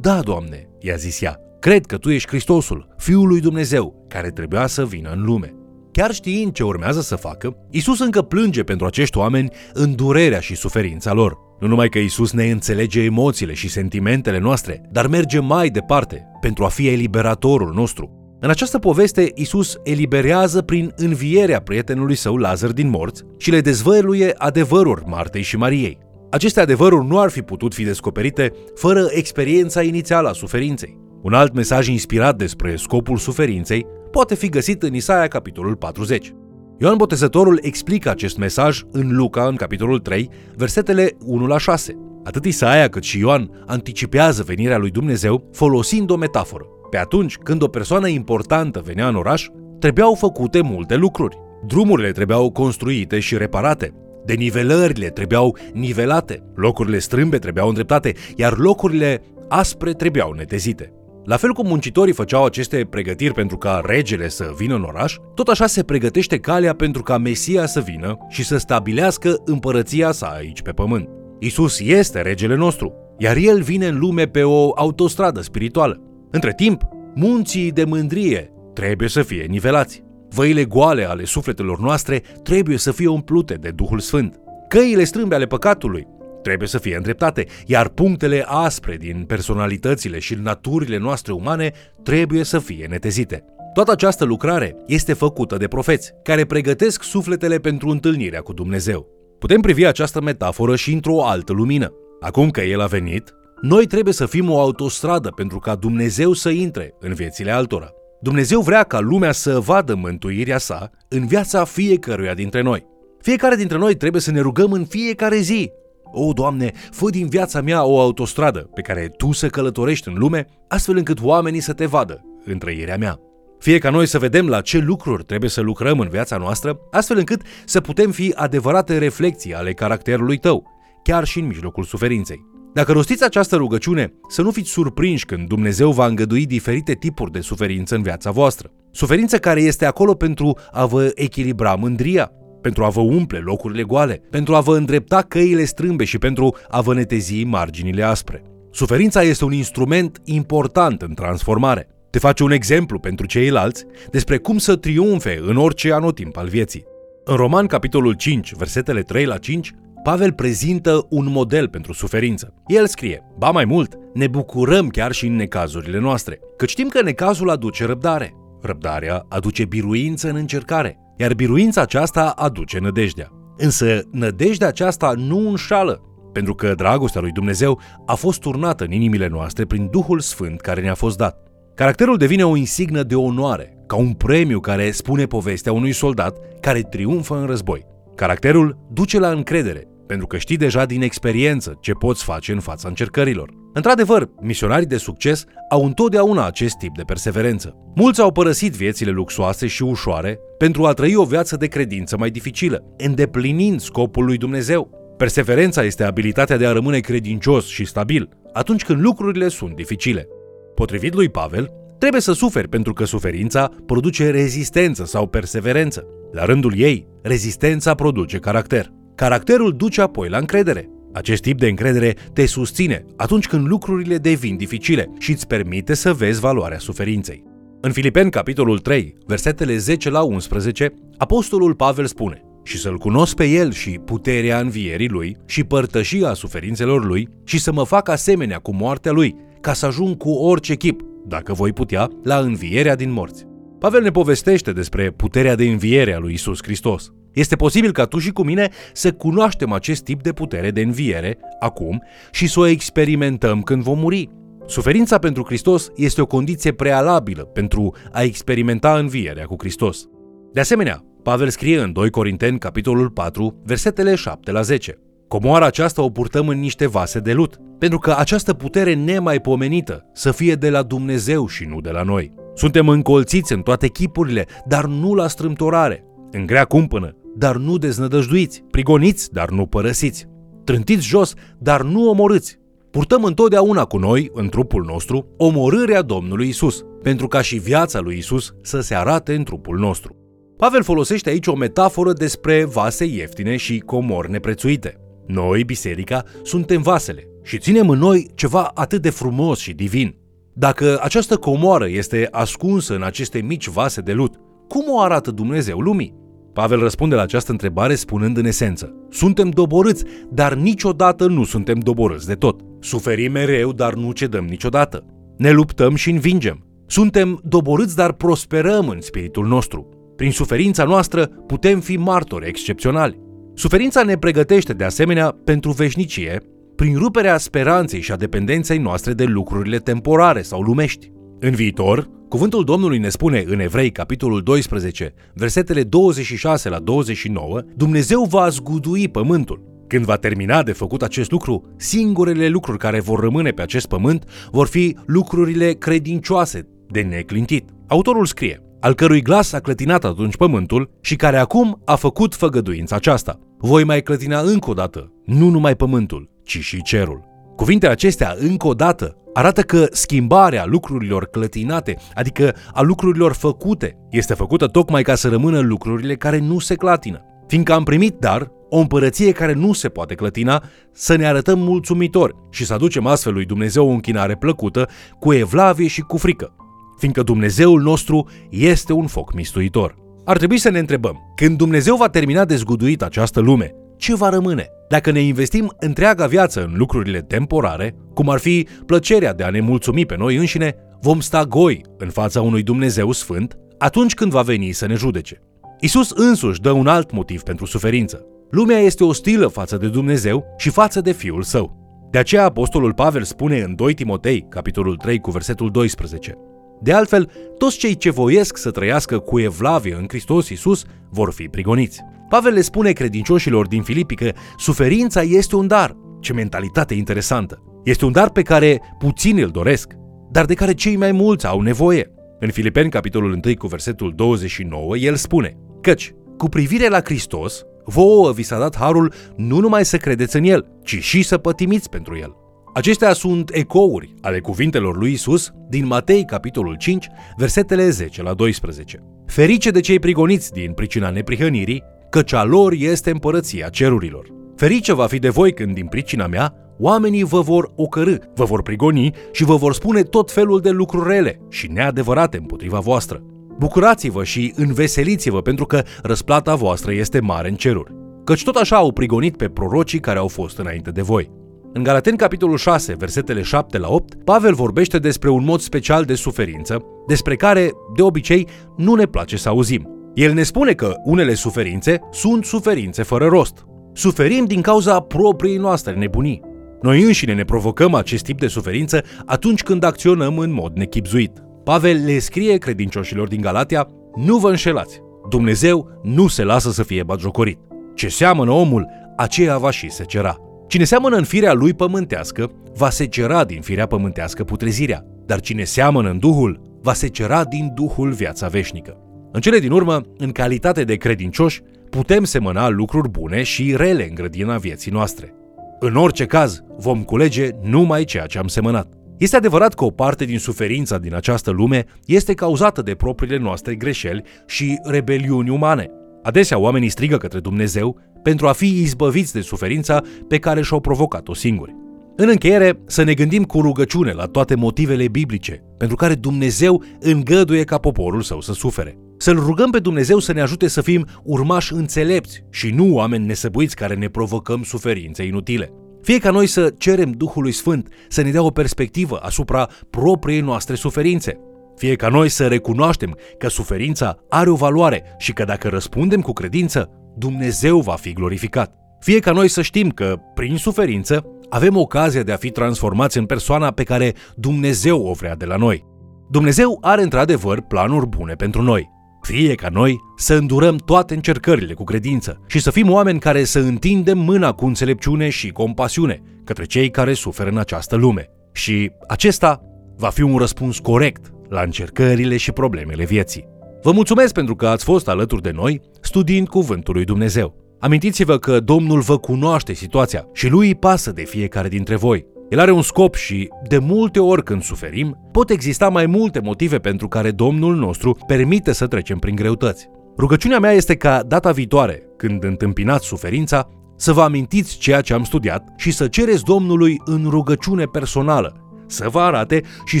Da, 0.00 0.20
Doamne, 0.20 0.68
i-a 0.80 0.94
zis 0.94 1.20
ea. 1.20 1.36
Cred 1.60 1.86
că 1.86 1.96
Tu 1.96 2.10
ești 2.10 2.28
Hristosul, 2.28 2.94
Fiul 2.96 3.28
lui 3.28 3.40
Dumnezeu, 3.40 4.06
care 4.08 4.30
trebuia 4.30 4.66
să 4.66 4.86
vină 4.86 5.10
în 5.10 5.24
lume. 5.24 5.54
Chiar 5.92 6.12
știind 6.12 6.52
ce 6.52 6.64
urmează 6.64 7.00
să 7.00 7.16
facă, 7.16 7.56
Isus 7.70 8.00
încă 8.00 8.22
plânge 8.22 8.62
pentru 8.62 8.86
acești 8.86 9.18
oameni 9.18 9.50
în 9.72 9.94
durerea 9.94 10.40
și 10.40 10.54
suferința 10.54 11.12
lor. 11.12 11.36
Nu 11.60 11.66
numai 11.66 11.88
că 11.88 11.98
Isus 11.98 12.32
ne 12.32 12.50
înțelege 12.50 13.00
emoțiile 13.02 13.54
și 13.54 13.68
sentimentele 13.68 14.38
noastre, 14.38 14.88
dar 14.92 15.06
merge 15.06 15.38
mai 15.38 15.68
departe 15.68 16.26
pentru 16.40 16.64
a 16.64 16.68
fi 16.68 16.88
eliberatorul 16.88 17.72
nostru. 17.74 18.10
În 18.40 18.50
această 18.50 18.78
poveste, 18.78 19.30
Isus 19.34 19.76
eliberează 19.82 20.62
prin 20.62 20.92
învierea 20.96 21.60
prietenului 21.60 22.14
său 22.14 22.36
Lazar 22.36 22.70
din 22.70 22.88
morți 22.88 23.22
și 23.38 23.50
le 23.50 23.60
dezvăluie 23.60 24.32
adevăruri 24.36 25.02
Martei 25.06 25.42
și 25.42 25.56
Mariei. 25.56 25.98
Aceste 26.36 26.60
adevăruri 26.60 27.06
nu 27.06 27.18
ar 27.18 27.30
fi 27.30 27.42
putut 27.42 27.74
fi 27.74 27.84
descoperite 27.84 28.52
fără 28.74 29.06
experiența 29.10 29.82
inițială 29.82 30.28
a 30.28 30.32
suferinței. 30.32 30.98
Un 31.22 31.32
alt 31.32 31.54
mesaj 31.54 31.88
inspirat 31.88 32.36
despre 32.36 32.76
scopul 32.76 33.16
suferinței 33.16 33.86
poate 34.10 34.34
fi 34.34 34.48
găsit 34.48 34.82
în 34.82 34.94
Isaia 34.94 35.28
capitolul 35.28 35.76
40. 35.76 36.34
Ioan 36.78 36.96
Botezătorul 36.96 37.58
explică 37.62 38.10
acest 38.10 38.36
mesaj 38.38 38.82
în 38.92 39.16
Luca, 39.16 39.46
în 39.46 39.56
capitolul 39.56 39.98
3, 39.98 40.30
versetele 40.56 41.16
1 41.24 41.46
la 41.46 41.58
6. 41.58 41.96
Atât 42.24 42.44
Isaia 42.44 42.88
cât 42.88 43.02
și 43.02 43.18
Ioan 43.18 43.64
anticipează 43.66 44.42
venirea 44.42 44.78
lui 44.78 44.90
Dumnezeu 44.90 45.48
folosind 45.52 46.10
o 46.10 46.16
metaforă. 46.16 46.64
Pe 46.90 46.98
atunci, 46.98 47.36
când 47.36 47.62
o 47.62 47.68
persoană 47.68 48.08
importantă 48.08 48.82
venea 48.84 49.08
în 49.08 49.14
oraș, 49.16 49.46
trebuiau 49.78 50.14
făcute 50.14 50.60
multe 50.60 50.94
lucruri. 50.96 51.36
Drumurile 51.66 52.10
trebuiau 52.10 52.50
construite 52.50 53.20
și 53.20 53.36
reparate, 53.36 53.94
denivelările 54.26 55.08
trebuiau 55.08 55.56
nivelate, 55.72 56.42
locurile 56.54 56.98
strâmbe 56.98 57.38
trebuiau 57.38 57.68
îndreptate, 57.68 58.12
iar 58.36 58.56
locurile 58.58 59.22
aspre 59.48 59.92
trebuiau 59.92 60.32
netezite. 60.32 60.90
La 61.24 61.36
fel 61.36 61.52
cum 61.52 61.66
muncitorii 61.66 62.12
făceau 62.12 62.44
aceste 62.44 62.86
pregătiri 62.90 63.34
pentru 63.34 63.56
ca 63.56 63.82
regele 63.84 64.28
să 64.28 64.54
vină 64.56 64.74
în 64.74 64.82
oraș, 64.82 65.16
tot 65.34 65.48
așa 65.48 65.66
se 65.66 65.82
pregătește 65.82 66.38
calea 66.38 66.74
pentru 66.74 67.02
ca 67.02 67.18
Mesia 67.18 67.66
să 67.66 67.80
vină 67.80 68.16
și 68.28 68.44
să 68.44 68.56
stabilească 68.56 69.42
împărăția 69.44 70.12
sa 70.12 70.26
aici 70.26 70.62
pe 70.62 70.70
pământ. 70.70 71.08
Isus 71.38 71.80
este 71.80 72.22
regele 72.22 72.54
nostru, 72.54 72.94
iar 73.18 73.36
el 73.36 73.62
vine 73.62 73.86
în 73.86 73.98
lume 73.98 74.24
pe 74.24 74.42
o 74.42 74.70
autostradă 74.74 75.40
spirituală. 75.40 76.00
Între 76.30 76.52
timp, 76.56 76.82
munții 77.14 77.72
de 77.72 77.84
mândrie 77.84 78.52
trebuie 78.74 79.08
să 79.08 79.22
fie 79.22 79.44
nivelați. 79.48 80.05
Văile 80.28 80.64
goale 80.64 81.08
ale 81.08 81.24
sufletelor 81.24 81.80
noastre 81.80 82.22
trebuie 82.42 82.78
să 82.78 82.92
fie 82.92 83.08
umplute 83.08 83.54
de 83.54 83.70
Duhul 83.70 83.98
Sfânt. 83.98 84.40
Căile 84.68 85.04
strâmbe 85.04 85.34
ale 85.34 85.46
păcatului 85.46 86.06
trebuie 86.42 86.68
să 86.68 86.78
fie 86.78 86.96
îndreptate, 86.96 87.46
iar 87.66 87.88
punctele 87.88 88.44
aspre 88.46 88.96
din 88.96 89.24
personalitățile 89.26 90.18
și 90.18 90.34
naturile 90.34 90.98
noastre 90.98 91.32
umane 91.32 91.72
trebuie 92.02 92.42
să 92.42 92.58
fie 92.58 92.86
netezite. 92.90 93.44
Toată 93.74 93.90
această 93.90 94.24
lucrare 94.24 94.76
este 94.86 95.12
făcută 95.12 95.56
de 95.56 95.68
profeți, 95.68 96.12
care 96.22 96.44
pregătesc 96.44 97.02
sufletele 97.02 97.58
pentru 97.58 97.88
întâlnirea 97.88 98.40
cu 98.40 98.52
Dumnezeu. 98.52 99.06
Putem 99.38 99.60
privi 99.60 99.86
această 99.86 100.20
metaforă 100.20 100.76
și 100.76 100.92
într-o 100.92 101.24
altă 101.24 101.52
lumină. 101.52 101.92
Acum 102.20 102.50
că 102.50 102.60
El 102.60 102.80
a 102.80 102.86
venit, 102.86 103.34
noi 103.60 103.86
trebuie 103.86 104.14
să 104.14 104.26
fim 104.26 104.50
o 104.50 104.60
autostradă 104.60 105.28
pentru 105.28 105.58
ca 105.58 105.74
Dumnezeu 105.74 106.32
să 106.32 106.48
intre 106.48 106.94
în 107.00 107.14
viețile 107.14 107.50
altora. 107.50 107.90
Dumnezeu 108.20 108.60
vrea 108.60 108.82
ca 108.82 109.00
lumea 109.00 109.32
să 109.32 109.60
vadă 109.60 109.94
mântuirea 109.94 110.58
sa 110.58 110.90
în 111.08 111.26
viața 111.26 111.64
fiecăruia 111.64 112.34
dintre 112.34 112.60
noi. 112.60 112.86
Fiecare 113.20 113.56
dintre 113.56 113.78
noi 113.78 113.94
trebuie 113.94 114.20
să 114.20 114.30
ne 114.30 114.40
rugăm 114.40 114.72
în 114.72 114.84
fiecare 114.84 115.36
zi 115.36 115.72
o, 116.12 116.32
Doamne, 116.32 116.72
fă 116.90 117.10
din 117.10 117.26
viața 117.26 117.60
mea 117.60 117.84
o 117.84 118.00
autostradă 118.00 118.70
pe 118.74 118.80
care 118.80 119.08
Tu 119.16 119.32
să 119.32 119.48
călătorești 119.48 120.08
în 120.08 120.14
lume, 120.14 120.46
astfel 120.68 120.96
încât 120.96 121.22
oamenii 121.22 121.60
să 121.60 121.72
te 121.72 121.86
vadă 121.86 122.24
în 122.44 122.58
trăirea 122.58 122.96
mea. 122.96 123.20
Fie 123.58 123.78
ca 123.78 123.90
noi 123.90 124.06
să 124.06 124.18
vedem 124.18 124.48
la 124.48 124.60
ce 124.60 124.78
lucruri 124.78 125.24
trebuie 125.24 125.50
să 125.50 125.60
lucrăm 125.60 126.00
în 126.00 126.08
viața 126.08 126.36
noastră, 126.36 126.78
astfel 126.90 127.18
încât 127.18 127.42
să 127.64 127.80
putem 127.80 128.10
fi 128.10 128.32
adevărate 128.36 128.98
reflexii 128.98 129.54
ale 129.54 129.72
caracterului 129.72 130.38
tău, 130.38 130.64
chiar 131.02 131.24
și 131.24 131.38
în 131.38 131.46
mijlocul 131.46 131.84
suferinței. 131.84 132.55
Dacă 132.76 132.92
rostiți 132.92 133.24
această 133.24 133.56
rugăciune, 133.56 134.12
să 134.28 134.42
nu 134.42 134.50
fiți 134.50 134.70
surprinși 134.70 135.24
când 135.24 135.48
Dumnezeu 135.48 135.92
va 135.92 136.06
îngădui 136.06 136.46
diferite 136.46 136.92
tipuri 136.92 137.32
de 137.32 137.40
suferință 137.40 137.94
în 137.94 138.02
viața 138.02 138.30
voastră. 138.30 138.70
Suferință 138.90 139.38
care 139.38 139.60
este 139.60 139.84
acolo 139.84 140.14
pentru 140.14 140.58
a 140.72 140.86
vă 140.86 141.12
echilibra 141.14 141.74
mândria, 141.74 142.32
pentru 142.60 142.84
a 142.84 142.88
vă 142.88 143.00
umple 143.00 143.38
locurile 143.38 143.82
goale, 143.82 144.22
pentru 144.30 144.54
a 144.54 144.60
vă 144.60 144.76
îndrepta 144.76 145.22
căile 145.22 145.64
strâmbe 145.64 146.04
și 146.04 146.18
pentru 146.18 146.56
a 146.68 146.80
vă 146.80 146.94
netezi 146.94 147.44
marginile 147.44 148.02
aspre. 148.02 148.42
Suferința 148.70 149.22
este 149.22 149.44
un 149.44 149.52
instrument 149.52 150.20
important 150.24 151.02
în 151.02 151.14
transformare. 151.14 151.88
Te 152.10 152.18
face 152.18 152.42
un 152.42 152.50
exemplu 152.50 152.98
pentru 152.98 153.26
ceilalți 153.26 153.84
despre 154.10 154.36
cum 154.36 154.58
să 154.58 154.76
triumfe 154.76 155.40
în 155.46 155.56
orice 155.56 155.92
anotimp 155.92 156.36
al 156.36 156.48
vieții. 156.48 156.84
În 157.24 157.36
Roman, 157.36 157.66
capitolul 157.66 158.12
5, 158.12 158.54
versetele 158.54 159.00
3 159.00 159.24
la 159.24 159.38
5, 159.38 159.74
Pavel 160.06 160.32
prezintă 160.32 161.06
un 161.08 161.26
model 161.28 161.68
pentru 161.68 161.92
suferință. 161.92 162.54
El 162.66 162.86
scrie, 162.86 163.22
ba 163.38 163.50
mai 163.50 163.64
mult, 163.64 163.94
ne 164.14 164.26
bucurăm 164.26 164.88
chiar 164.88 165.12
și 165.12 165.26
în 165.26 165.36
necazurile 165.36 165.98
noastre, 165.98 166.40
că 166.56 166.66
știm 166.66 166.88
că 166.88 167.02
necazul 167.02 167.50
aduce 167.50 167.86
răbdare. 167.86 168.34
Răbdarea 168.62 169.26
aduce 169.28 169.64
biruință 169.64 170.28
în 170.28 170.36
încercare, 170.36 170.98
iar 171.16 171.34
biruința 171.34 171.80
aceasta 171.80 172.32
aduce 172.36 172.78
nădejdea. 172.78 173.28
Însă 173.56 174.02
nădejdea 174.12 174.68
aceasta 174.68 175.12
nu 175.16 175.48
înșală, 175.48 176.00
pentru 176.32 176.54
că 176.54 176.74
dragostea 176.74 177.20
lui 177.20 177.32
Dumnezeu 177.32 177.80
a 178.06 178.14
fost 178.14 178.40
turnată 178.40 178.84
în 178.84 178.92
inimile 178.92 179.28
noastre 179.28 179.64
prin 179.64 179.88
Duhul 179.90 180.20
Sfânt 180.20 180.60
care 180.60 180.80
ne-a 180.80 180.94
fost 180.94 181.16
dat. 181.16 181.38
Caracterul 181.74 182.16
devine 182.16 182.44
o 182.46 182.56
insignă 182.56 183.02
de 183.02 183.14
onoare, 183.14 183.84
ca 183.86 183.96
un 183.96 184.12
premiu 184.12 184.60
care 184.60 184.90
spune 184.90 185.24
povestea 185.24 185.72
unui 185.72 185.92
soldat 185.92 186.38
care 186.60 186.80
triumfă 186.80 187.38
în 187.38 187.46
război. 187.46 187.86
Caracterul 188.14 188.78
duce 188.92 189.18
la 189.18 189.28
încredere, 189.28 189.86
pentru 190.06 190.26
că 190.26 190.36
știi 190.36 190.56
deja 190.56 190.84
din 190.84 191.02
experiență 191.02 191.78
ce 191.80 191.92
poți 191.92 192.24
face 192.24 192.52
în 192.52 192.60
fața 192.60 192.88
încercărilor. 192.88 193.50
Într-adevăr, 193.72 194.28
misionarii 194.40 194.86
de 194.86 194.96
succes 194.96 195.44
au 195.70 195.84
întotdeauna 195.84 196.46
acest 196.46 196.76
tip 196.76 196.96
de 196.96 197.02
perseverență. 197.02 197.76
Mulți 197.94 198.20
au 198.20 198.32
părăsit 198.32 198.72
viețile 198.72 199.10
luxoase 199.10 199.66
și 199.66 199.82
ușoare 199.82 200.38
pentru 200.58 200.84
a 200.84 200.92
trăi 200.92 201.14
o 201.14 201.24
viață 201.24 201.56
de 201.56 201.66
credință 201.66 202.16
mai 202.16 202.30
dificilă, 202.30 202.84
îndeplinind 202.96 203.80
scopul 203.80 204.24
lui 204.24 204.36
Dumnezeu. 204.36 204.90
Perseverența 205.16 205.82
este 205.82 206.04
abilitatea 206.04 206.56
de 206.56 206.66
a 206.66 206.72
rămâne 206.72 206.98
credincios 206.98 207.66
și 207.66 207.84
stabil 207.84 208.28
atunci 208.52 208.84
când 208.84 209.00
lucrurile 209.00 209.48
sunt 209.48 209.74
dificile. 209.74 210.28
Potrivit 210.74 211.14
lui 211.14 211.28
Pavel, 211.28 211.70
trebuie 211.98 212.20
să 212.20 212.32
suferi 212.32 212.68
pentru 212.68 212.92
că 212.92 213.04
suferința 213.04 213.70
produce 213.86 214.30
rezistență 214.30 215.04
sau 215.04 215.26
perseverență. 215.26 216.06
La 216.32 216.44
rândul 216.44 216.72
ei, 216.76 217.06
rezistența 217.22 217.94
produce 217.94 218.38
caracter. 218.38 218.95
Caracterul 219.16 219.72
duce 219.76 220.00
apoi 220.00 220.28
la 220.28 220.38
încredere. 220.38 220.88
Acest 221.12 221.42
tip 221.42 221.58
de 221.58 221.68
încredere 221.68 222.14
te 222.32 222.46
susține 222.46 223.04
atunci 223.16 223.46
când 223.46 223.66
lucrurile 223.66 224.16
devin 224.16 224.56
dificile 224.56 225.10
și 225.18 225.30
îți 225.30 225.46
permite 225.46 225.94
să 225.94 226.12
vezi 226.12 226.40
valoarea 226.40 226.78
suferinței. 226.78 227.44
În 227.80 227.92
Filipeni, 227.92 228.30
capitolul 228.30 228.78
3, 228.78 229.14
versetele 229.26 229.76
10 229.76 230.10
la 230.10 230.22
11, 230.22 230.94
apostolul 231.16 231.74
Pavel 231.74 232.06
spune 232.06 232.42
și 232.64 232.78
să-L 232.78 232.98
cunosc 232.98 233.34
pe 233.34 233.44
El 233.44 233.72
și 233.72 233.90
puterea 233.90 234.60
învierii 234.60 235.08
Lui 235.08 235.36
și 235.46 235.64
părtășia 235.64 236.34
suferințelor 236.34 237.04
Lui 237.04 237.28
și 237.44 237.58
să 237.58 237.72
mă 237.72 237.84
fac 237.84 238.08
asemenea 238.08 238.58
cu 238.58 238.74
moartea 238.74 239.12
Lui, 239.12 239.36
ca 239.60 239.72
să 239.72 239.86
ajung 239.86 240.16
cu 240.16 240.30
orice 240.30 240.74
chip, 240.74 241.00
dacă 241.26 241.52
voi 241.52 241.72
putea, 241.72 242.10
la 242.22 242.38
învierea 242.38 242.96
din 242.96 243.12
morți. 243.12 243.46
Pavel 243.78 244.02
ne 244.02 244.10
povestește 244.10 244.72
despre 244.72 245.10
puterea 245.10 245.54
de 245.54 245.64
înviere 245.64 246.14
a 246.14 246.18
lui 246.18 246.32
Isus 246.32 246.58
Hristos. 246.62 247.12
Este 247.36 247.56
posibil 247.56 247.92
ca 247.92 248.04
tu 248.04 248.18
și 248.18 248.30
cu 248.30 248.42
mine 248.42 248.68
să 248.92 249.12
cunoaștem 249.12 249.72
acest 249.72 250.02
tip 250.02 250.22
de 250.22 250.32
putere 250.32 250.70
de 250.70 250.80
înviere 250.80 251.38
acum 251.60 252.02
și 252.30 252.46
să 252.46 252.60
o 252.60 252.66
experimentăm 252.66 253.62
când 253.62 253.82
vom 253.82 253.98
muri. 253.98 254.30
Suferința 254.66 255.18
pentru 255.18 255.44
Hristos 255.44 255.90
este 255.96 256.20
o 256.20 256.26
condiție 256.26 256.72
prealabilă 256.72 257.42
pentru 257.42 257.94
a 258.12 258.22
experimenta 258.22 258.98
învierea 258.98 259.44
cu 259.44 259.54
Hristos. 259.58 260.06
De 260.52 260.60
asemenea, 260.60 261.04
Pavel 261.22 261.48
scrie 261.48 261.80
în 261.80 261.92
2 261.92 262.10
Corinteni, 262.10 262.58
capitolul 262.58 263.10
4, 263.10 263.60
versetele 263.64 264.14
7 264.14 264.50
la 264.50 264.60
10. 264.60 264.98
Comoara 265.28 265.66
aceasta 265.66 266.02
o 266.02 266.10
purtăm 266.10 266.48
în 266.48 266.58
niște 266.58 266.86
vase 266.86 267.18
de 267.18 267.32
lut, 267.32 267.56
pentru 267.78 267.98
că 267.98 268.14
această 268.18 268.54
putere 268.54 268.94
nemaipomenită 268.94 270.10
să 270.12 270.32
fie 270.32 270.54
de 270.54 270.70
la 270.70 270.82
Dumnezeu 270.82 271.46
și 271.46 271.64
nu 271.64 271.80
de 271.80 271.90
la 271.90 272.02
noi. 272.02 272.32
Suntem 272.54 272.88
încolțiți 272.88 273.52
în 273.52 273.62
toate 273.62 273.88
chipurile, 273.88 274.46
dar 274.66 274.84
nu 274.84 275.14
la 275.14 275.28
strâmtorare, 275.28 276.04
în 276.30 276.46
grea 276.46 276.64
cumpănă, 276.64 277.16
dar 277.36 277.56
nu 277.56 277.78
deznădăjduiți, 277.78 278.64
prigoniți, 278.70 279.32
dar 279.32 279.50
nu 279.50 279.66
părăsiți, 279.66 280.26
trântiți 280.64 281.06
jos, 281.06 281.34
dar 281.58 281.82
nu 281.82 282.08
omorâți. 282.08 282.58
Purtăm 282.90 283.24
întotdeauna 283.24 283.84
cu 283.84 283.98
noi, 283.98 284.30
în 284.32 284.48
trupul 284.48 284.84
nostru, 284.84 285.34
omorârea 285.36 286.02
Domnului 286.02 286.48
Isus, 286.48 286.84
pentru 287.02 287.28
ca 287.28 287.40
și 287.40 287.56
viața 287.56 288.00
lui 288.00 288.16
Isus 288.16 288.54
să 288.62 288.80
se 288.80 288.94
arate 288.94 289.34
în 289.34 289.44
trupul 289.44 289.78
nostru. 289.78 290.16
Pavel 290.56 290.82
folosește 290.82 291.28
aici 291.28 291.46
o 291.46 291.54
metaforă 291.54 292.12
despre 292.12 292.64
vase 292.64 293.04
ieftine 293.04 293.56
și 293.56 293.78
comori 293.78 294.30
neprețuite. 294.30 295.00
Noi, 295.26 295.64
biserica, 295.64 296.24
suntem 296.42 296.82
vasele 296.82 297.28
și 297.42 297.58
ținem 297.58 297.88
în 297.90 297.98
noi 297.98 298.30
ceva 298.34 298.70
atât 298.74 299.02
de 299.02 299.10
frumos 299.10 299.58
și 299.58 299.72
divin. 299.72 300.16
Dacă 300.54 300.98
această 301.02 301.36
comoară 301.36 301.88
este 301.88 302.28
ascunsă 302.30 302.94
în 302.94 303.02
aceste 303.02 303.38
mici 303.38 303.68
vase 303.68 304.00
de 304.00 304.12
lut, 304.12 304.34
cum 304.68 304.84
o 304.88 305.00
arată 305.00 305.30
Dumnezeu 305.30 305.78
lumii? 305.78 306.14
Pavel 306.56 306.78
răspunde 306.78 307.14
la 307.14 307.22
această 307.22 307.50
întrebare 307.50 307.94
spunând 307.94 308.36
în 308.36 308.44
esență, 308.44 308.94
suntem 309.10 309.48
doborâți, 309.48 310.04
dar 310.30 310.54
niciodată 310.54 311.26
nu 311.26 311.44
suntem 311.44 311.78
doborâți 311.78 312.26
de 312.26 312.34
tot. 312.34 312.60
Suferim 312.80 313.32
mereu, 313.32 313.72
dar 313.72 313.94
nu 313.94 314.12
cedăm 314.12 314.44
niciodată. 314.44 315.04
Ne 315.36 315.50
luptăm 315.50 315.94
și 315.94 316.10
învingem. 316.10 316.64
Suntem 316.86 317.40
doborâți, 317.44 317.96
dar 317.96 318.12
prosperăm 318.12 318.88
în 318.88 319.00
spiritul 319.00 319.46
nostru. 319.46 319.88
Prin 320.16 320.30
suferința 320.30 320.84
noastră 320.84 321.26
putem 321.26 321.80
fi 321.80 321.96
martori 321.96 322.48
excepționali. 322.48 323.20
Suferința 323.54 324.02
ne 324.02 324.16
pregătește 324.16 324.72
de 324.72 324.84
asemenea 324.84 325.36
pentru 325.44 325.70
veșnicie, 325.70 326.42
prin 326.76 326.96
ruperea 326.96 327.38
speranței 327.38 328.00
și 328.00 328.12
a 328.12 328.16
dependenței 328.16 328.78
noastre 328.78 329.12
de 329.12 329.24
lucrurile 329.24 329.78
temporare 329.78 330.42
sau 330.42 330.60
lumești. 330.60 331.10
În 331.40 331.50
viitor, 331.50 332.10
cuvântul 332.28 332.64
Domnului 332.64 332.98
ne 332.98 333.08
spune 333.08 333.44
în 333.46 333.60
Evrei, 333.60 333.90
capitolul 333.90 334.42
12, 334.42 335.14
versetele 335.34 335.82
26 335.82 336.68
la 336.68 336.78
29, 336.78 337.60
Dumnezeu 337.74 338.24
va 338.24 338.48
zgudui 338.48 339.08
pământul. 339.08 339.74
Când 339.86 340.04
va 340.04 340.16
termina 340.16 340.62
de 340.62 340.72
făcut 340.72 341.02
acest 341.02 341.30
lucru, 341.30 341.74
singurele 341.76 342.48
lucruri 342.48 342.78
care 342.78 343.00
vor 343.00 343.20
rămâne 343.20 343.50
pe 343.50 343.62
acest 343.62 343.86
pământ 343.86 344.24
vor 344.50 344.66
fi 344.66 344.96
lucrurile 345.06 345.72
credincioase 345.72 346.68
de 346.90 347.00
neclintit. 347.00 347.68
Autorul 347.86 348.26
scrie, 348.26 348.62
al 348.80 348.94
cărui 348.94 349.22
glas 349.22 349.52
a 349.52 349.60
clătinat 349.60 350.04
atunci 350.04 350.36
pământul 350.36 350.90
și 351.00 351.16
care 351.16 351.36
acum 351.36 351.82
a 351.84 351.94
făcut 351.94 352.34
făgăduința 352.34 352.96
aceasta. 352.96 353.38
Voi 353.58 353.84
mai 353.84 354.02
clătina 354.02 354.40
încă 354.40 354.70
o 354.70 354.74
dată, 354.74 355.12
nu 355.24 355.48
numai 355.48 355.76
pământul, 355.76 356.30
ci 356.44 356.58
și 356.58 356.82
cerul. 356.82 357.24
Cuvintele 357.56 357.92
acestea, 357.92 358.34
încă 358.38 358.66
o 358.66 358.74
dată, 358.74 359.16
arată 359.36 359.62
că 359.62 359.86
schimbarea 359.90 360.64
lucrurilor 360.66 361.26
clătinate, 361.26 361.96
adică 362.14 362.54
a 362.72 362.80
lucrurilor 362.80 363.32
făcute, 363.32 363.96
este 364.10 364.34
făcută 364.34 364.66
tocmai 364.66 365.02
ca 365.02 365.14
să 365.14 365.28
rămână 365.28 365.58
lucrurile 365.58 366.14
care 366.14 366.38
nu 366.38 366.58
se 366.58 366.74
clatină. 366.74 367.20
Fiindcă 367.46 367.72
am 367.72 367.84
primit 367.84 368.14
dar 368.18 368.50
o 368.68 368.78
împărăție 368.78 369.32
care 369.32 369.52
nu 369.52 369.72
se 369.72 369.88
poate 369.88 370.14
clătina, 370.14 370.62
să 370.92 371.16
ne 371.16 371.26
arătăm 371.26 371.58
mulțumitori 371.58 372.34
și 372.50 372.64
să 372.64 372.72
aducem 372.72 373.06
astfel 373.06 373.32
lui 373.32 373.44
Dumnezeu 373.44 373.88
o 373.88 373.92
închinare 373.92 374.36
plăcută, 374.36 374.88
cu 375.18 375.32
evlavie 375.32 375.86
și 375.86 376.00
cu 376.00 376.16
frică, 376.16 376.54
fiindcă 376.98 377.22
Dumnezeul 377.22 377.82
nostru 377.82 378.28
este 378.50 378.92
un 378.92 379.06
foc 379.06 379.34
mistuitor. 379.34 379.96
Ar 380.24 380.36
trebui 380.36 380.58
să 380.58 380.70
ne 380.70 380.78
întrebăm, 380.78 381.32
când 381.34 381.56
Dumnezeu 381.56 381.96
va 381.96 382.08
termina 382.08 382.44
de 382.44 382.56
zguduit 382.56 383.02
această 383.02 383.40
lume, 383.40 383.74
ce 383.96 384.14
va 384.14 384.28
rămâne? 384.28 384.66
Dacă 384.88 385.10
ne 385.10 385.20
investim 385.20 385.74
întreaga 385.78 386.26
viață 386.26 386.64
în 386.64 386.72
lucrurile 386.76 387.20
temporare, 387.20 387.94
cum 388.14 388.28
ar 388.28 388.38
fi 388.38 388.66
plăcerea 388.86 389.34
de 389.34 389.42
a 389.42 389.50
ne 389.50 389.60
mulțumi 389.60 390.06
pe 390.06 390.16
noi 390.16 390.36
înșine, 390.36 390.74
vom 391.00 391.20
sta 391.20 391.44
goi 391.44 391.84
în 391.98 392.08
fața 392.08 392.42
unui 392.42 392.62
Dumnezeu 392.62 393.12
sfânt 393.12 393.56
atunci 393.78 394.14
când 394.14 394.30
va 394.30 394.42
veni 394.42 394.72
să 394.72 394.86
ne 394.86 394.94
judece. 394.94 395.42
Isus 395.80 396.10
însuși 396.10 396.60
dă 396.60 396.70
un 396.70 396.86
alt 396.86 397.12
motiv 397.12 397.42
pentru 397.42 397.66
suferință. 397.66 398.26
Lumea 398.50 398.78
este 398.78 399.04
ostilă 399.04 399.46
față 399.46 399.76
de 399.76 399.88
Dumnezeu 399.88 400.44
și 400.56 400.70
față 400.70 401.00
de 401.00 401.12
Fiul 401.12 401.42
Său. 401.42 401.84
De 402.10 402.18
aceea 402.18 402.44
Apostolul 402.44 402.92
Pavel 402.92 403.22
spune 403.22 403.60
în 403.60 403.74
2 403.74 403.94
Timotei, 403.94 404.46
capitolul 404.48 404.96
3, 404.96 405.18
cu 405.18 405.30
versetul 405.30 405.70
12, 405.70 406.34
De 406.80 406.92
altfel, 406.92 407.30
toți 407.58 407.78
cei 407.78 407.96
ce 407.96 408.10
voiesc 408.10 408.56
să 408.56 408.70
trăiască 408.70 409.18
cu 409.18 409.40
evlavie 409.40 409.94
în 409.94 410.04
Hristos 410.08 410.48
Isus 410.48 410.84
vor 411.10 411.32
fi 411.32 411.44
prigoniți. 411.44 412.00
Pavel 412.28 412.52
le 412.52 412.60
spune 412.60 412.92
credincioșilor 412.92 413.66
din 413.66 413.82
Filipi 413.82 414.14
că 414.14 414.32
suferința 414.56 415.22
este 415.22 415.56
un 415.56 415.66
dar. 415.66 415.96
Ce 416.20 416.32
mentalitate 416.32 416.94
interesantă! 416.94 417.62
Este 417.84 418.04
un 418.04 418.12
dar 418.12 418.30
pe 418.30 418.42
care 418.42 418.80
puțini 418.98 419.42
îl 419.42 419.48
doresc, 419.48 419.92
dar 420.30 420.44
de 420.44 420.54
care 420.54 420.74
cei 420.74 420.96
mai 420.96 421.12
mulți 421.12 421.46
au 421.46 421.60
nevoie. 421.60 422.10
În 422.40 422.50
Filipeni, 422.50 422.90
capitolul 422.90 423.40
1, 423.44 423.54
cu 423.54 423.66
versetul 423.66 424.12
29, 424.16 424.96
el 424.96 425.14
spune, 425.14 425.56
Căci, 425.80 426.14
cu 426.36 426.48
privire 426.48 426.88
la 426.88 427.00
Hristos, 427.04 427.62
vouă 427.84 428.32
vi 428.32 428.42
s-a 428.42 428.58
dat 428.58 428.76
harul 428.76 429.12
nu 429.36 429.58
numai 429.58 429.84
să 429.84 429.96
credeți 429.96 430.36
în 430.36 430.44
El, 430.44 430.66
ci 430.82 430.98
și 431.00 431.22
să 431.22 431.38
pătimiți 431.38 431.88
pentru 431.88 432.16
El. 432.16 432.36
Acestea 432.74 433.12
sunt 433.12 433.50
ecouri 433.52 434.14
ale 434.20 434.40
cuvintelor 434.40 434.96
lui 434.96 435.12
Isus 435.12 435.50
din 435.68 435.86
Matei, 435.86 436.24
capitolul 436.24 436.76
5, 436.76 437.08
versetele 437.36 437.90
10 437.90 438.22
la 438.22 438.34
12. 438.34 439.02
Ferice 439.26 439.70
de 439.70 439.80
cei 439.80 439.98
prigoniți 439.98 440.52
din 440.52 440.72
pricina 440.72 441.10
neprihănirii, 441.10 441.82
căci 442.16 442.32
a 442.32 442.44
lor 442.44 442.72
este 442.72 443.10
împărăția 443.10 443.68
cerurilor. 443.68 444.26
Ferice 444.54 444.92
va 444.92 445.06
fi 445.06 445.18
de 445.18 445.28
voi 445.28 445.52
când 445.52 445.74
din 445.74 445.86
pricina 445.86 446.26
mea 446.26 446.54
oamenii 446.78 447.24
vă 447.24 447.40
vor 447.40 447.72
ocărâ, 447.74 448.14
vă 448.34 448.44
vor 448.44 448.62
prigoni 448.62 449.14
și 449.32 449.44
vă 449.44 449.56
vor 449.56 449.74
spune 449.74 450.02
tot 450.02 450.30
felul 450.30 450.60
de 450.60 450.70
lucruri 450.70 451.08
rele 451.08 451.40
și 451.48 451.70
neadevărate 451.72 452.36
împotriva 452.36 452.78
voastră. 452.78 453.22
Bucurați-vă 453.58 454.24
și 454.24 454.52
înveseliți-vă 454.56 455.40
pentru 455.40 455.66
că 455.66 455.82
răsplata 456.02 456.54
voastră 456.54 456.92
este 456.92 457.20
mare 457.20 457.48
în 457.48 457.54
ceruri. 457.54 457.94
Căci 458.24 458.44
tot 458.44 458.56
așa 458.56 458.76
au 458.76 458.92
prigonit 458.92 459.36
pe 459.36 459.48
prorocii 459.48 460.00
care 460.00 460.18
au 460.18 460.28
fost 460.28 460.58
înainte 460.58 460.90
de 460.90 461.02
voi. 461.02 461.30
În 461.72 461.82
Galateni, 461.82 462.16
capitolul 462.16 462.56
6, 462.56 462.94
versetele 462.98 463.42
7 463.42 463.78
la 463.78 463.88
8, 463.88 464.14
Pavel 464.24 464.54
vorbește 464.54 464.98
despre 464.98 465.30
un 465.30 465.44
mod 465.44 465.60
special 465.60 466.04
de 466.04 466.14
suferință, 466.14 466.84
despre 467.06 467.36
care, 467.36 467.70
de 467.96 468.02
obicei, 468.02 468.46
nu 468.76 468.94
ne 468.94 469.04
place 469.04 469.36
să 469.36 469.48
auzim. 469.48 469.95
El 470.16 470.32
ne 470.32 470.42
spune 470.42 470.72
că 470.72 470.94
unele 471.04 471.34
suferințe 471.34 472.00
sunt 472.10 472.44
suferințe 472.44 473.02
fără 473.02 473.26
rost. 473.26 473.66
Suferim 473.92 474.44
din 474.44 474.60
cauza 474.60 475.00
propriei 475.00 475.56
noastre 475.56 475.94
nebunii. 475.94 476.42
Noi 476.82 477.02
înșine 477.02 477.34
ne 477.34 477.44
provocăm 477.44 477.94
acest 477.94 478.24
tip 478.24 478.38
de 478.38 478.46
suferință 478.46 479.02
atunci 479.26 479.62
când 479.62 479.84
acționăm 479.84 480.38
în 480.38 480.52
mod 480.52 480.76
nechipzuit. 480.76 481.42
Pavel 481.64 482.04
le 482.04 482.18
scrie 482.18 482.56
credincioșilor 482.56 483.28
din 483.28 483.40
Galatia, 483.40 483.88
nu 484.14 484.36
vă 484.36 484.48
înșelați, 484.48 485.00
Dumnezeu 485.28 486.00
nu 486.02 486.28
se 486.28 486.44
lasă 486.44 486.70
să 486.70 486.82
fie 486.82 487.02
batjocorit. 487.02 487.58
Ce 487.94 488.08
seamănă 488.08 488.50
omul, 488.50 488.86
aceea 489.16 489.58
va 489.58 489.70
și 489.70 489.90
secera. 489.90 490.36
Cine 490.68 490.84
seamănă 490.84 491.16
în 491.16 491.24
firea 491.24 491.52
lui 491.52 491.74
pământească, 491.74 492.50
va 492.74 492.90
secera 492.90 493.44
din 493.44 493.60
firea 493.60 493.86
pământească 493.86 494.44
putrezirea, 494.44 495.04
dar 495.26 495.40
cine 495.40 495.64
seamănă 495.64 496.10
în 496.10 496.18
Duhul, 496.18 496.78
va 496.82 496.92
secera 496.92 497.44
din 497.44 497.70
Duhul 497.74 498.12
viața 498.12 498.48
veșnică. 498.48 499.00
În 499.32 499.40
cele 499.40 499.58
din 499.58 499.70
urmă, 499.70 500.00
în 500.18 500.32
calitate 500.32 500.84
de 500.84 500.94
credincioși, 500.94 501.62
putem 501.90 502.24
semăna 502.24 502.68
lucruri 502.68 503.08
bune 503.08 503.42
și 503.42 503.76
rele 503.76 504.06
în 504.08 504.14
grădina 504.14 504.56
vieții 504.56 504.92
noastre. 504.92 505.34
În 505.80 505.96
orice 505.96 506.26
caz, 506.26 506.62
vom 506.76 507.02
culege 507.02 507.50
numai 507.62 508.04
ceea 508.04 508.26
ce 508.26 508.38
am 508.38 508.46
semănat. 508.46 508.88
Este 509.18 509.36
adevărat 509.36 509.74
că 509.74 509.84
o 509.84 509.90
parte 509.90 510.24
din 510.24 510.38
suferința 510.38 510.98
din 510.98 511.14
această 511.14 511.50
lume 511.50 511.84
este 512.06 512.34
cauzată 512.34 512.82
de 512.82 512.94
propriile 512.94 513.38
noastre 513.38 513.74
greșeli 513.74 514.22
și 514.46 514.78
rebeliuni 514.82 515.50
umane. 515.50 515.90
Adesea 516.22 516.58
oamenii 516.58 516.88
strigă 516.88 517.16
către 517.16 517.40
Dumnezeu 517.40 518.00
pentru 518.22 518.46
a 518.46 518.52
fi 518.52 518.80
izbăviți 518.80 519.32
de 519.32 519.40
suferința 519.40 520.02
pe 520.28 520.38
care 520.38 520.62
și-au 520.62 520.80
provocat-o 520.80 521.34
singuri. 521.34 521.74
În 522.16 522.28
încheiere, 522.28 522.78
să 522.86 523.02
ne 523.02 523.14
gândim 523.14 523.44
cu 523.44 523.60
rugăciune 523.60 524.12
la 524.12 524.24
toate 524.24 524.54
motivele 524.54 525.08
biblice 525.08 525.62
pentru 525.78 525.96
care 525.96 526.14
Dumnezeu 526.14 526.82
îngăduie 527.00 527.64
ca 527.64 527.78
poporul 527.78 528.22
său 528.22 528.40
să 528.40 528.52
sufere. 528.52 528.98
Să-L 529.26 529.38
rugăm 529.38 529.70
pe 529.70 529.78
Dumnezeu 529.78 530.18
să 530.18 530.32
ne 530.32 530.40
ajute 530.40 530.68
să 530.68 530.80
fim 530.80 531.06
urmași 531.22 531.72
înțelepți 531.72 532.44
și 532.50 532.70
nu 532.70 532.94
oameni 532.94 533.26
nesăbuiți 533.26 533.76
care 533.76 533.94
ne 533.94 534.08
provocăm 534.08 534.62
suferințe 534.62 535.24
inutile. 535.24 535.72
Fie 536.02 536.18
ca 536.18 536.30
noi 536.30 536.46
să 536.46 536.74
cerem 536.78 537.10
Duhului 537.10 537.52
Sfânt 537.52 537.88
să 538.08 538.22
ne 538.22 538.30
dea 538.30 538.42
o 538.42 538.50
perspectivă 538.50 539.18
asupra 539.22 539.68
propriei 539.90 540.40
noastre 540.40 540.74
suferințe. 540.74 541.40
Fie 541.76 541.94
ca 541.94 542.08
noi 542.08 542.28
să 542.28 542.46
recunoaștem 542.46 543.18
că 543.38 543.48
suferința 543.48 544.16
are 544.28 544.50
o 544.50 544.54
valoare 544.54 545.04
și 545.18 545.32
că 545.32 545.44
dacă 545.44 545.68
răspundem 545.68 546.20
cu 546.20 546.32
credință, 546.32 546.90
Dumnezeu 547.16 547.80
va 547.80 547.94
fi 547.94 548.12
glorificat. 548.12 548.74
Fie 549.00 549.18
ca 549.18 549.32
noi 549.32 549.48
să 549.48 549.62
știm 549.62 549.90
că, 549.90 550.16
prin 550.34 550.56
suferință, 550.56 551.24
avem 551.48 551.76
ocazia 551.76 552.22
de 552.22 552.32
a 552.32 552.36
fi 552.36 552.50
transformați 552.50 553.18
în 553.18 553.26
persoana 553.26 553.70
pe 553.70 553.82
care 553.82 554.14
Dumnezeu 554.36 555.06
o 555.06 555.12
vrea 555.12 555.36
de 555.36 555.44
la 555.44 555.56
noi. 555.56 555.84
Dumnezeu 556.30 556.78
are 556.80 557.02
într-adevăr 557.02 557.60
planuri 557.60 558.06
bune 558.06 558.34
pentru 558.34 558.62
noi. 558.62 558.94
Fie 559.26 559.54
ca 559.54 559.68
noi 559.68 560.00
să 560.16 560.34
îndurăm 560.34 560.76
toate 560.76 561.14
încercările 561.14 561.74
cu 561.74 561.84
credință 561.84 562.40
și 562.46 562.58
să 562.58 562.70
fim 562.70 562.90
oameni 562.90 563.18
care 563.18 563.44
să 563.44 563.58
întindem 563.58 564.18
mâna 564.18 564.52
cu 564.52 564.66
înțelepciune 564.66 565.28
și 565.28 565.50
compasiune 565.50 566.22
către 566.44 566.64
cei 566.64 566.90
care 566.90 567.12
suferă 567.12 567.50
în 567.50 567.58
această 567.58 567.96
lume. 567.96 568.30
Și 568.52 568.90
acesta 569.08 569.62
va 569.96 570.08
fi 570.08 570.22
un 570.22 570.36
răspuns 570.36 570.78
corect 570.78 571.32
la 571.48 571.60
încercările 571.60 572.36
și 572.36 572.52
problemele 572.52 573.04
vieții. 573.04 573.48
Vă 573.82 573.92
mulțumesc 573.92 574.32
pentru 574.32 574.56
că 574.56 574.66
ați 574.66 574.84
fost 574.84 575.08
alături 575.08 575.42
de 575.42 575.50
noi 575.50 575.80
studiind 576.00 576.48
Cuvântul 576.48 576.94
lui 576.94 577.04
Dumnezeu. 577.04 577.76
Amintiți-vă 577.80 578.38
că 578.38 578.60
Domnul 578.60 579.00
vă 579.00 579.18
cunoaște 579.18 579.72
situația 579.72 580.28
și 580.32 580.48
lui 580.48 580.66
îi 580.66 580.74
pasă 580.74 581.12
de 581.12 581.22
fiecare 581.22 581.68
dintre 581.68 581.96
voi. 581.96 582.26
El 582.48 582.58
are 582.58 582.70
un 582.70 582.82
scop 582.82 583.14
și, 583.14 583.48
de 583.68 583.78
multe 583.78 584.20
ori 584.20 584.42
când 584.42 584.62
suferim, 584.62 585.28
pot 585.32 585.50
exista 585.50 585.88
mai 585.88 586.06
multe 586.06 586.40
motive 586.40 586.78
pentru 586.78 587.08
care 587.08 587.30
Domnul 587.30 587.76
nostru 587.76 588.18
permite 588.26 588.72
să 588.72 588.86
trecem 588.86 589.18
prin 589.18 589.34
greutăți. 589.34 589.88
Rugăciunea 590.18 590.58
mea 590.58 590.72
este 590.72 590.96
ca 590.96 591.22
data 591.22 591.52
viitoare, 591.52 592.02
când 592.16 592.44
întâmpinați 592.44 593.06
suferința, 593.06 593.68
să 593.96 594.12
vă 594.12 594.22
amintiți 594.22 594.78
ceea 594.78 595.00
ce 595.00 595.12
am 595.12 595.24
studiat 595.24 595.68
și 595.76 595.90
să 595.90 596.08
cereți 596.08 596.44
Domnului 596.44 597.00
în 597.04 597.26
rugăciune 597.28 597.84
personală, 597.84 598.56
să 598.86 599.08
vă 599.08 599.20
arate 599.20 599.62
și 599.84 600.00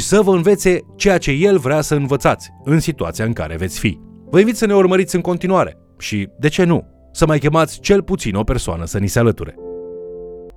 să 0.00 0.20
vă 0.20 0.30
învețe 0.30 0.80
ceea 0.96 1.18
ce 1.18 1.30
El 1.30 1.58
vrea 1.58 1.80
să 1.80 1.94
învățați 1.94 2.50
în 2.64 2.80
situația 2.80 3.24
în 3.24 3.32
care 3.32 3.56
veți 3.56 3.78
fi. 3.78 3.98
Vă 4.30 4.38
invit 4.38 4.56
să 4.56 4.66
ne 4.66 4.74
urmăriți 4.74 5.14
în 5.14 5.20
continuare 5.20 5.78
și, 5.98 6.28
de 6.38 6.48
ce 6.48 6.64
nu, 6.64 6.86
să 7.12 7.26
mai 7.26 7.38
chemați 7.38 7.80
cel 7.80 8.02
puțin 8.02 8.34
o 8.34 8.42
persoană 8.42 8.84
să 8.84 8.98
ni 8.98 9.06
se 9.06 9.18
alăture. 9.18 9.54